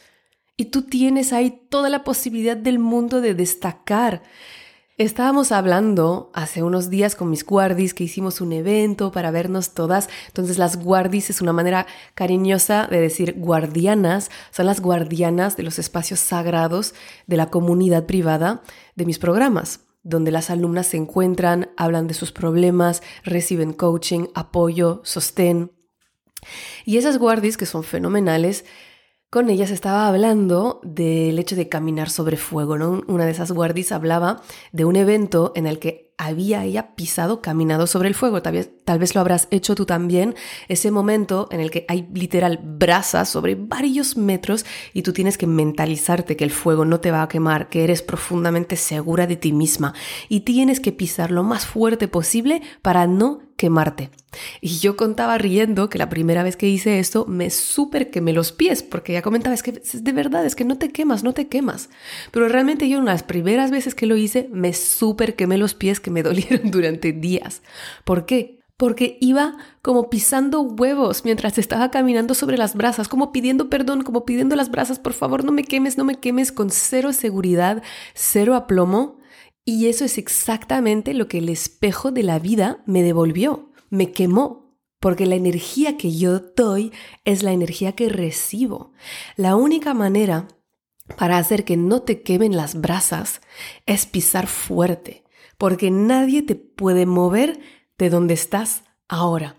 Y 0.59 0.67
tú 0.67 0.83
tienes 0.83 1.33
ahí 1.33 1.63
toda 1.71 1.89
la 1.89 2.05
posibilidad 2.05 2.55
del 2.55 2.79
mundo 2.79 3.23
de 3.23 3.33
destacar. 3.33 4.23
Estábamos 5.03 5.51
hablando 5.51 6.31
hace 6.33 6.63
unos 6.63 6.89
días 6.89 7.17
con 7.17 7.29
mis 7.29 7.45
guardis 7.45 7.93
que 7.93 8.05
hicimos 8.05 8.41
un 8.41 8.53
evento 8.53 9.11
para 9.11 9.33
vernos 9.33 9.75
todas. 9.75 10.09
Entonces 10.29 10.59
las 10.59 10.77
guardis 10.77 11.29
es 11.29 11.43
una 11.43 11.53
manera 11.53 11.89
cariñosa 12.15 12.87
de 12.89 13.01
decir 13.01 13.35
guardianas. 13.37 14.31
Son 14.53 14.65
las 14.65 14.81
guardianas 14.81 15.57
de 15.57 15.65
los 15.65 15.81
espacios 15.81 16.21
sagrados 16.21 16.95
de 17.27 17.37
la 17.37 17.51
comunidad 17.51 18.07
privada 18.07 18.63
de 18.95 19.05
mis 19.05 19.19
programas 19.19 19.81
donde 20.05 20.31
las 20.31 20.51
alumnas 20.51 20.87
se 20.87 20.99
encuentran, 20.99 21.71
hablan 21.77 22.07
de 22.07 22.15
sus 22.15 22.31
problemas, 22.31 23.03
reciben 23.25 23.73
coaching, 23.73 24.27
apoyo, 24.37 25.01
sostén. 25.05 25.73
Y 26.85 26.99
esas 26.99 27.19
guardis 27.19 27.57
que 27.57 27.67
son 27.67 27.83
fenomenales 27.83 28.65
con 29.33 29.49
ellas 29.49 29.71
estaba 29.71 30.09
hablando 30.09 30.79
del 30.85 31.39
hecho 31.39 31.57
de 31.57 31.71
caminar 31.71 32.11
sobre 32.11 32.37
fuego, 32.37 32.77
¿no? 32.77 33.03
Una 33.07 33.25
de 33.25 33.31
esas 33.31 33.51
guardis 33.51 33.91
hablaba 33.91 34.43
de 34.73 34.85
un 34.85 34.95
evento 34.95 35.53
en 35.57 35.67
el 35.67 35.79
que 35.79 36.13
había 36.19 36.63
ella 36.67 36.95
pisado, 36.97 37.41
caminado 37.41 37.87
sobre 37.87 38.09
el 38.09 38.15
fuego. 38.15 38.43
Tal 38.43 38.53
vez, 38.53 38.71
tal 38.85 38.99
vez 38.99 39.15
lo 39.15 39.23
habrás 39.23 39.49
hecho 39.51 39.75
tú 39.75 39.87
también. 39.87 40.35
Ese 40.69 40.91
momento 40.91 41.49
en 41.51 41.61
el 41.61 41.71
que 41.71 41.87
hay 41.89 42.07
literal 42.13 42.61
brasas 42.63 43.31
sobre 43.31 43.55
varios 43.55 44.19
metros 44.19 44.67
y 44.93 45.01
tú 45.01 45.15
tienes 45.15 45.39
que 45.39 45.47
mentalizarte 45.47 46.37
que 46.37 46.45
el 46.45 46.51
fuego 46.51 46.85
no 46.85 47.01
te 47.01 47.11
va 47.11 47.23
a 47.23 47.29
quemar, 47.29 47.71
que 47.71 47.85
eres 47.85 48.03
profundamente 48.03 48.77
segura 48.77 49.27
de 49.27 49.37
ti 49.37 49.55
misma 49.55 49.95
y 50.29 50.41
tienes 50.41 50.79
que 50.79 50.93
pisar 50.93 51.31
lo 51.31 51.43
más 51.43 51.65
fuerte 51.65 52.07
posible 52.07 52.61
para 52.83 53.07
no 53.07 53.41
quemarte. 53.57 54.11
Y 54.61 54.79
yo 54.79 54.97
contaba 54.97 55.39
riendo 55.39 55.89
que 55.89 55.99
la 55.99 56.09
primera 56.09 56.43
vez 56.43 56.57
que 56.57 56.69
hice 56.69 56.99
esto 56.99 57.27
me 57.27 57.51
súper 57.51 58.11
quemé 58.11 58.33
los 58.33 58.53
pies, 58.53 58.83
porque 58.83 59.13
ya 59.13 59.23
comentaba, 59.23 59.55
es 59.55 59.63
que 59.63 59.73
de 59.73 60.13
verdad, 60.13 60.45
es 60.47 60.57
que 60.57 60.65
no 60.65 60.79
te 60.79 60.91
quemas, 60.91 61.23
no 61.23 61.35
te 61.35 61.49
quemas. 61.49 61.91
Pero 62.31 62.49
realmente 62.49 62.89
yo 62.89 62.99
en 62.99 63.05
las 63.05 63.23
primeras 63.23 63.71
veces 63.71 63.95
que 63.95 64.07
lo 64.07 64.17
hice 64.17 64.49
me 64.53 64.73
súper 64.73 65.37
quemé 65.37 65.59
los 65.59 65.75
pies 65.75 66.01
que 66.01 66.11
me 66.11 66.23
dolieron 66.25 66.71
durante 66.71 67.13
días. 67.13 67.63
¿Por 68.05 68.27
qué? 68.27 68.61
Porque 68.77 69.17
iba 69.21 69.59
como 69.81 70.11
pisando 70.11 70.63
huevos 70.63 71.25
mientras 71.25 71.57
estaba 71.59 71.91
caminando 71.91 72.35
sobre 72.35 72.57
las 72.57 72.75
brasas, 72.75 73.09
como 73.09 73.31
pidiendo 73.31 73.71
perdón, 73.71 74.03
como 74.03 74.25
pidiendo 74.25 74.57
las 74.57 74.71
brasas, 74.71 74.99
por 74.99 75.13
favor 75.13 75.45
no 75.45 75.53
me 75.53 75.63
quemes, 75.63 75.99
no 75.99 76.05
me 76.05 76.19
quemes, 76.19 76.51
con 76.51 76.71
cero 76.71 77.13
seguridad, 77.13 77.83
cero 78.15 78.57
aplomo. 78.57 79.19
Y 79.65 79.87
eso 79.87 80.05
es 80.05 80.19
exactamente 80.19 81.15
lo 81.15 81.29
que 81.29 81.39
el 81.39 81.49
espejo 81.49 82.11
de 82.11 82.25
la 82.25 82.41
vida 82.41 82.83
me 82.85 83.05
devolvió, 83.05 83.72
me 83.93 84.11
quemó, 84.11 84.79
porque 85.01 85.27
la 85.27 85.35
energía 85.35 85.99
que 85.99 86.17
yo 86.17 86.41
doy 86.41 86.93
es 87.27 87.43
la 87.43 87.53
energía 87.53 87.93
que 87.93 88.09
recibo. 88.09 88.93
La 89.37 89.55
única 89.55 89.93
manera 89.93 90.49
para 91.19 91.37
hacer 91.37 91.67
que 91.67 91.77
no 91.77 92.01
te 92.01 92.23
quemen 92.23 92.57
las 92.57 92.81
brasas 92.81 93.43
es 93.85 94.07
pisar 94.07 94.47
fuerte, 94.47 95.25
porque 95.59 95.91
nadie 95.91 96.43
te 96.43 96.55
puede 96.55 97.05
mover 97.05 97.61
de 97.99 98.09
donde 98.09 98.33
estás 98.33 98.85
ahora. 99.09 99.57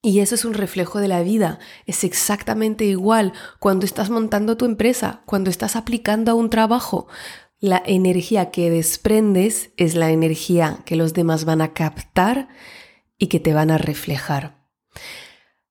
Y 0.00 0.20
eso 0.20 0.34
es 0.36 0.46
un 0.46 0.54
reflejo 0.54 0.98
de 0.98 1.08
la 1.08 1.22
vida. 1.22 1.58
Es 1.84 2.02
exactamente 2.02 2.86
igual 2.86 3.34
cuando 3.58 3.84
estás 3.84 4.08
montando 4.08 4.56
tu 4.56 4.64
empresa, 4.64 5.22
cuando 5.26 5.50
estás 5.50 5.76
aplicando 5.76 6.30
a 6.30 6.34
un 6.34 6.48
trabajo. 6.48 7.08
La 7.60 7.82
energía 7.84 8.50
que 8.50 8.70
desprendes 8.70 9.72
es 9.76 9.94
la 9.94 10.12
energía 10.12 10.78
que 10.86 10.96
los 10.96 11.12
demás 11.12 11.44
van 11.44 11.60
a 11.60 11.74
captar 11.74 12.48
y 13.24 13.28
que 13.28 13.40
te 13.40 13.54
van 13.54 13.70
a 13.70 13.78
reflejar. 13.78 14.66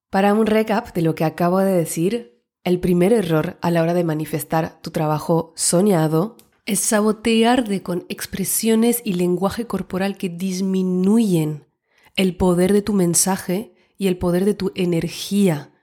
Para 0.09 0.33
un 0.33 0.47
recap 0.47 0.91
de 0.95 1.03
lo 1.03 1.13
que 1.13 1.23
acabo 1.23 1.59
de 1.59 1.71
decir, 1.71 2.41
el 2.63 2.79
primer 2.79 3.13
error 3.13 3.59
a 3.61 3.69
la 3.69 3.83
hora 3.83 3.93
de 3.93 4.03
manifestar 4.03 4.81
tu 4.81 4.89
trabajo 4.89 5.53
soñado 5.55 6.35
es 6.65 6.79
sabotearte 6.79 7.83
con 7.83 8.07
expresiones 8.09 9.03
y 9.05 9.13
lenguaje 9.13 9.67
corporal 9.67 10.17
que 10.17 10.29
disminuyen 10.29 11.67
el 12.15 12.35
poder 12.37 12.73
de 12.73 12.81
tu 12.81 12.93
mensaje 12.93 13.75
y 13.99 14.07
el 14.07 14.17
poder 14.17 14.45
de 14.45 14.55
tu 14.55 14.71
energía 14.73 15.75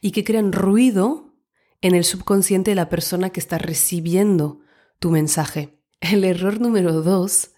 y 0.00 0.10
que 0.10 0.24
crean 0.24 0.52
ruido 0.52 1.36
en 1.82 1.94
el 1.94 2.02
subconsciente 2.02 2.72
de 2.72 2.74
la 2.74 2.88
persona 2.88 3.30
que 3.30 3.38
está 3.38 3.58
recibiendo 3.58 4.58
tu 4.98 5.12
mensaje. 5.12 5.78
El 6.00 6.24
error 6.24 6.60
número 6.60 7.00
dos 7.00 7.52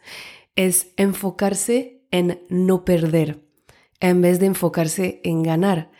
es 0.54 0.88
enfocarse 0.98 2.06
en 2.10 2.42
no 2.50 2.84
perder 2.84 3.43
en 4.10 4.20
vez 4.20 4.38
de 4.38 4.46
enfocarse 4.46 5.20
en 5.24 5.42
ganar. 5.42 5.90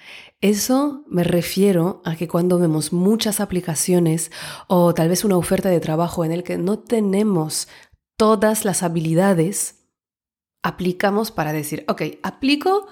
Eso 0.41 1.05
me 1.09 1.25
refiero 1.25 2.03
a 2.05 2.17
que 2.17 2.29
cuando 2.29 2.59
vemos 2.59 2.93
muchas 2.93 3.41
aplicaciones 3.41 4.31
o 4.67 4.93
tal 4.93 5.09
vez 5.09 5.25
una 5.25 5.39
oferta 5.39 5.71
de 5.71 5.81
trabajo 5.81 6.25
en 6.25 6.33
el 6.33 6.43
que 6.43 6.59
no 6.59 6.79
tenemos 6.79 7.67
todas 8.19 8.67
las 8.67 8.83
habilidades, 8.83 9.87
aplicamos 10.63 11.31
para 11.31 11.55
decir, 11.55 11.85
ok, 11.89 12.03
aplico 12.23 12.87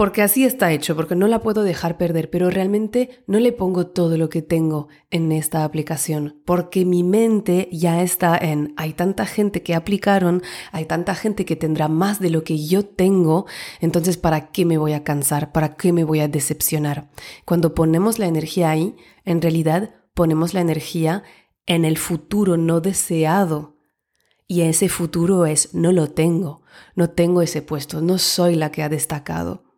porque 0.00 0.22
así 0.22 0.46
está 0.46 0.72
hecho, 0.72 0.96
porque 0.96 1.14
no 1.14 1.28
la 1.28 1.42
puedo 1.42 1.62
dejar 1.62 1.98
perder, 1.98 2.30
pero 2.30 2.48
realmente 2.48 3.22
no 3.26 3.38
le 3.38 3.52
pongo 3.52 3.88
todo 3.88 4.16
lo 4.16 4.30
que 4.30 4.40
tengo 4.40 4.88
en 5.10 5.30
esta 5.30 5.62
aplicación, 5.62 6.40
porque 6.46 6.86
mi 6.86 7.02
mente 7.02 7.68
ya 7.70 8.02
está 8.02 8.34
en, 8.38 8.72
hay 8.78 8.94
tanta 8.94 9.26
gente 9.26 9.62
que 9.62 9.74
aplicaron, 9.74 10.42
hay 10.72 10.86
tanta 10.86 11.14
gente 11.14 11.44
que 11.44 11.54
tendrá 11.54 11.88
más 11.88 12.18
de 12.18 12.30
lo 12.30 12.44
que 12.44 12.66
yo 12.66 12.82
tengo, 12.82 13.44
entonces 13.82 14.16
¿para 14.16 14.50
qué 14.52 14.64
me 14.64 14.78
voy 14.78 14.94
a 14.94 15.04
cansar? 15.04 15.52
¿Para 15.52 15.76
qué 15.76 15.92
me 15.92 16.04
voy 16.04 16.20
a 16.20 16.28
decepcionar? 16.28 17.10
Cuando 17.44 17.74
ponemos 17.74 18.18
la 18.18 18.26
energía 18.26 18.70
ahí, 18.70 18.96
en 19.26 19.42
realidad 19.42 19.96
ponemos 20.14 20.54
la 20.54 20.62
energía 20.62 21.24
en 21.66 21.84
el 21.84 21.98
futuro 21.98 22.56
no 22.56 22.80
deseado. 22.80 23.76
Y 24.46 24.62
ese 24.62 24.88
futuro 24.88 25.44
es, 25.44 25.74
no 25.74 25.92
lo 25.92 26.08
tengo, 26.08 26.62
no 26.94 27.10
tengo 27.10 27.42
ese 27.42 27.60
puesto, 27.60 28.00
no 28.00 28.16
soy 28.16 28.54
la 28.54 28.72
que 28.72 28.82
ha 28.82 28.88
destacado. 28.88 29.69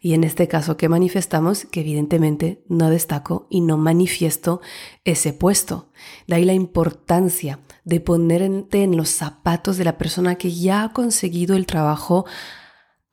Y 0.00 0.14
en 0.14 0.24
este 0.24 0.48
caso 0.48 0.76
que 0.76 0.88
manifestamos, 0.88 1.64
que 1.66 1.80
evidentemente 1.80 2.62
no 2.68 2.90
destaco 2.90 3.46
y 3.50 3.60
no 3.60 3.76
manifiesto 3.76 4.60
ese 5.04 5.32
puesto. 5.32 5.90
De 6.26 6.36
ahí 6.36 6.44
la 6.44 6.52
importancia 6.52 7.60
de 7.84 8.00
ponerte 8.00 8.82
en 8.82 8.96
los 8.96 9.10
zapatos 9.10 9.76
de 9.76 9.84
la 9.84 9.98
persona 9.98 10.36
que 10.36 10.52
ya 10.52 10.82
ha 10.82 10.92
conseguido 10.92 11.56
el 11.56 11.66
trabajo 11.66 12.26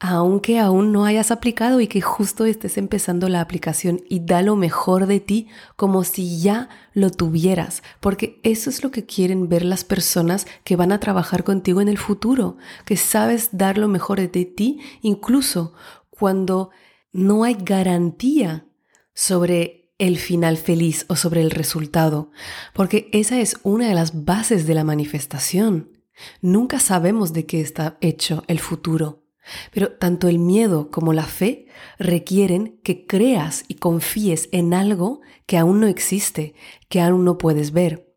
aunque 0.06 0.60
aún 0.60 0.92
no 0.92 1.06
hayas 1.06 1.32
aplicado 1.32 1.80
y 1.80 1.88
que 1.88 2.02
justo 2.02 2.44
estés 2.44 2.78
empezando 2.78 3.30
la 3.30 3.40
aplicación 3.40 4.02
y 4.10 4.20
da 4.20 4.42
lo 4.42 4.58
mejor 4.58 5.08
de 5.08 5.22
ti 5.22 5.48
como 5.78 6.04
si 6.04 6.42
ya 6.42 6.68
lo 6.94 7.10
tuvieras, 7.10 7.84
porque 8.02 8.38
eso 8.44 8.70
es 8.70 8.84
lo 8.84 8.92
que 8.92 9.06
quieren 9.06 9.48
ver 9.48 9.64
las 9.64 9.86
personas 9.86 10.46
que 10.66 10.76
van 10.76 10.92
a 10.92 11.00
trabajar 11.00 11.46
contigo 11.46 11.80
en 11.80 11.88
el 11.88 11.98
futuro, 11.98 12.58
que 12.84 12.98
sabes 12.98 13.52
dar 13.54 13.78
lo 13.78 13.88
mejor 13.88 14.20
de 14.20 14.44
ti 14.44 14.82
incluso 15.02 15.74
cuando 16.24 16.70
no 17.12 17.44
hay 17.44 17.58
garantía 17.60 18.66
sobre 19.14 19.94
el 19.98 20.18
final 20.18 20.56
feliz 20.56 21.06
o 21.10 21.18
sobre 21.18 21.42
el 21.42 21.52
resultado, 21.52 22.32
porque 22.74 23.10
esa 23.12 23.42
es 23.42 23.58
una 23.64 23.90
de 23.90 23.94
las 23.94 24.24
bases 24.24 24.66
de 24.66 24.74
la 24.74 24.86
manifestación. 24.86 26.00
Nunca 26.40 26.80
sabemos 26.80 27.34
de 27.34 27.46
qué 27.46 27.60
está 27.60 27.98
hecho 28.00 28.46
el 28.48 28.62
futuro, 28.62 29.26
pero 29.74 29.98
tanto 29.98 30.30
el 30.30 30.40
miedo 30.40 30.90
como 30.92 31.12
la 31.12 31.26
fe 31.26 31.68
requieren 32.00 32.80
que 32.86 33.06
creas 33.06 33.66
y 33.68 33.74
confíes 33.74 34.48
en 34.54 34.74
algo 34.74 35.20
que 35.46 35.58
aún 35.58 35.82
no 35.82 35.88
existe, 35.88 36.56
que 36.88 37.02
aún 37.02 37.26
no 37.26 37.38
puedes 37.38 37.74
ver. 37.74 38.16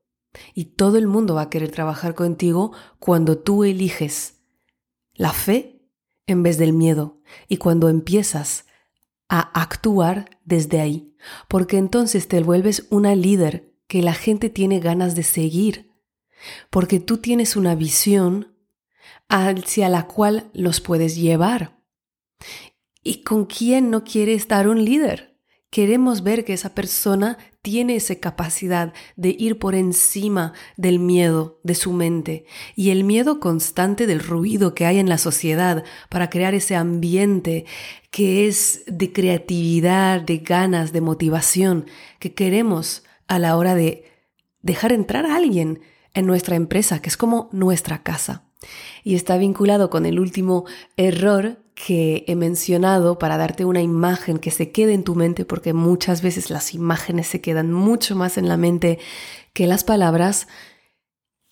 Y 0.55 0.67
todo 0.77 0.97
el 0.97 1.09
mundo 1.09 1.35
va 1.35 1.43
a 1.43 1.51
querer 1.51 1.73
trabajar 1.73 2.15
contigo 2.15 2.71
cuando 3.01 3.37
tú 3.37 3.65
eliges 3.65 4.43
la 5.13 5.33
fe 5.33 5.76
en 6.27 6.43
vez 6.43 6.59
del 6.59 6.73
miedo 6.73 7.21
y 7.49 7.57
cuando 7.57 7.89
empiezas 7.89 8.67
a 9.29 9.41
actuar 9.41 10.39
desde 10.45 10.81
ahí, 10.81 11.15
porque 11.49 11.79
entonces 11.79 12.29
te 12.29 12.43
vuelves 12.43 12.87
una 12.91 13.15
líder 13.15 13.75
que 13.89 14.03
la 14.03 14.15
gente 14.15 14.51
tiene 14.51 14.81
ganas 14.81 15.15
de 15.15 15.23
seguir, 15.23 15.93
porque 16.71 17.01
tú 17.01 17.19
tienes 17.19 17.57
una 17.57 17.75
visión 17.75 18.57
hacia 19.29 19.89
la 19.89 20.07
cual 20.07 20.51
los 20.53 20.81
puedes 20.81 21.17
llevar. 21.17 21.81
¿Y 23.03 23.23
con 23.23 23.47
quién 23.47 23.91
no 23.91 24.05
quiere 24.05 24.35
estar 24.35 24.69
un 24.69 24.85
líder? 24.85 25.36
Queremos 25.77 26.23
ver 26.23 26.47
que 26.47 26.55
esa 26.55 26.75
persona 26.75 27.37
tiene 27.61 27.97
esa 27.97 28.15
capacidad 28.15 28.95
de 29.17 29.37
ir 29.39 29.59
por 29.59 29.75
encima 29.75 30.55
del 30.79 30.99
miedo 30.99 31.61
de 31.65 31.75
su 31.75 31.93
mente 31.93 32.47
y 32.77 32.89
el 32.89 33.05
miedo 33.05 33.41
constante 33.41 34.07
del 34.07 34.21
ruido 34.21 34.75
que 34.75 34.87
hay 34.87 34.99
en 34.99 35.11
la 35.11 35.19
sociedad 35.19 35.85
para 36.09 36.31
crear 36.31 36.55
ese 36.55 36.77
ambiente 36.77 37.67
que 38.11 38.49
es 38.49 38.85
de 38.87 39.13
creatividad, 39.13 40.23
de 40.23 40.39
ganas, 40.39 40.95
de 40.95 41.03
motivación 41.03 41.85
que 42.21 42.33
queremos 42.33 43.05
a 43.29 43.39
la 43.39 43.55
hora 43.59 43.75
de 43.75 44.05
dejar 44.63 44.93
entrar 44.93 45.27
a 45.27 45.37
alguien 45.37 45.81
en 46.15 46.25
nuestra 46.25 46.57
empresa, 46.57 47.03
que 47.03 47.11
es 47.11 47.19
como 47.19 47.51
nuestra 47.53 48.03
casa. 48.03 48.47
Y 49.05 49.15
está 49.15 49.37
vinculado 49.37 49.91
con 49.91 50.07
el 50.07 50.21
último 50.21 50.65
error 50.97 51.66
que 51.77 52.25
he 52.27 52.35
mencionado 52.35 53.19
para 53.19 53.37
darte 53.37 53.67
una 53.67 53.83
imagen 53.83 54.39
que 54.39 54.51
se 54.51 54.73
quede 54.73 54.95
en 54.95 55.05
tu 55.05 55.15
mente, 55.15 55.45
porque 55.45 55.75
muchas 55.75 56.23
veces 56.23 56.49
las 56.51 56.73
imágenes 56.73 57.27
se 57.27 57.43
quedan 57.43 57.71
mucho 57.71 58.17
más 58.17 58.39
en 58.39 58.49
la 58.49 58.57
mente 58.57 58.99
que 59.53 59.67
las 59.67 59.85
palabras, 59.85 60.49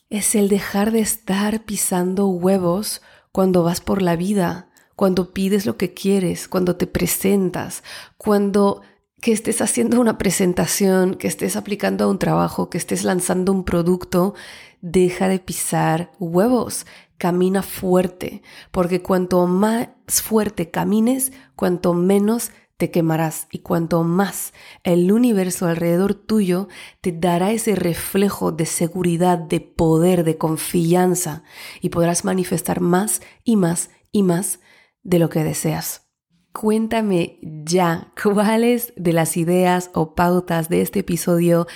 es 0.08 0.34
el 0.34 0.48
dejar 0.48 0.92
de 0.92 1.00
estar 1.00 1.64
pisando 1.64 2.26
huevos 2.26 3.02
cuando 3.32 3.62
vas 3.62 3.82
por 3.82 4.00
la 4.00 4.16
vida, 4.16 4.70
cuando 4.96 5.34
pides 5.34 5.66
lo 5.66 5.76
que 5.76 5.92
quieres, 5.92 6.48
cuando 6.48 6.76
te 6.76 6.86
presentas, 6.86 7.84
cuando 8.16 8.80
que 9.20 9.32
estés 9.32 9.60
haciendo 9.60 10.00
una 10.00 10.16
presentación, 10.16 11.16
que 11.16 11.28
estés 11.28 11.56
aplicando 11.56 12.04
a 12.04 12.08
un 12.08 12.18
trabajo, 12.18 12.70
que 12.70 12.78
estés 12.78 13.04
lanzando 13.04 13.52
un 13.52 13.64
producto, 13.64 14.34
deja 14.80 15.28
de 15.28 15.38
pisar 15.38 16.12
huevos 16.18 16.86
camina 17.18 17.62
fuerte, 17.62 18.42
porque 18.70 19.02
cuanto 19.02 19.46
más 19.46 19.88
fuerte 20.06 20.70
camines, 20.70 21.32
cuanto 21.56 21.94
menos 21.94 22.50
te 22.76 22.90
quemarás 22.90 23.46
y 23.52 23.60
cuanto 23.60 24.02
más 24.02 24.52
el 24.82 25.12
universo 25.12 25.66
alrededor 25.66 26.14
tuyo 26.14 26.68
te 27.00 27.12
dará 27.12 27.52
ese 27.52 27.76
reflejo 27.76 28.50
de 28.50 28.66
seguridad, 28.66 29.38
de 29.38 29.60
poder, 29.60 30.24
de 30.24 30.38
confianza 30.38 31.44
y 31.80 31.90
podrás 31.90 32.24
manifestar 32.24 32.80
más 32.80 33.22
y 33.44 33.56
más 33.56 33.90
y 34.10 34.22
más 34.22 34.60
de 35.02 35.18
lo 35.18 35.28
que 35.28 35.44
deseas. 35.44 36.08
Cuéntame 36.52 37.38
ya 37.42 38.12
cuáles 38.20 38.92
de 38.96 39.12
las 39.12 39.36
ideas 39.36 39.90
o 39.94 40.14
pautas 40.14 40.68
de 40.68 40.82
este 40.82 41.00
episodio 41.00 41.66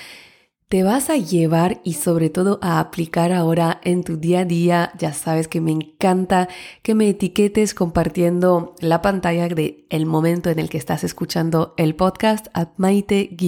te 0.68 0.82
vas 0.82 1.08
a 1.08 1.16
llevar 1.16 1.80
y 1.82 1.94
sobre 1.94 2.28
todo 2.28 2.58
a 2.60 2.78
aplicar 2.78 3.32
ahora 3.32 3.80
en 3.84 4.04
tu 4.04 4.18
día 4.18 4.40
a 4.40 4.44
día. 4.44 4.92
Ya 4.98 5.14
sabes 5.14 5.48
que 5.48 5.62
me 5.62 5.72
encanta 5.72 6.48
que 6.82 6.94
me 6.94 7.08
etiquetes 7.08 7.72
compartiendo 7.72 8.74
la 8.80 9.00
pantalla 9.00 9.48
de 9.48 9.86
el 9.88 10.04
momento 10.04 10.50
en 10.50 10.58
el 10.58 10.68
que 10.68 10.76
estás 10.76 11.04
escuchando 11.04 11.74
el 11.78 11.94
podcast 11.94 12.48
a 12.52 12.72
maite-isa 12.76 13.38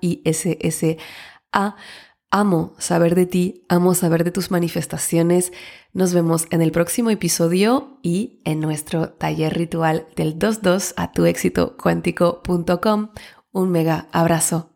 y 0.00 0.22
a 1.52 1.76
Amo 2.28 2.74
saber 2.78 3.14
de 3.14 3.26
ti, 3.26 3.64
amo 3.68 3.94
saber 3.94 4.24
de 4.24 4.32
tus 4.32 4.50
manifestaciones. 4.50 5.52
Nos 5.92 6.12
vemos 6.12 6.46
en 6.50 6.60
el 6.60 6.72
próximo 6.72 7.10
episodio 7.10 8.00
y 8.02 8.42
en 8.44 8.58
nuestro 8.58 9.10
taller 9.10 9.54
ritual 9.54 10.08
del 10.16 10.34
22 10.34 10.94
a 10.96 11.12
tu 11.12 11.24
éxito 11.24 11.76
cuántico.com. 11.76 13.10
Un 13.52 13.70
mega 13.70 14.08
abrazo. 14.10 14.75